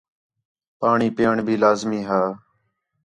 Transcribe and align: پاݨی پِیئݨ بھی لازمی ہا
پاݨی 0.79 1.09
پِیئݨ 1.15 1.35
بھی 1.45 1.55
لازمی 1.63 1.99
ہا 2.07 2.21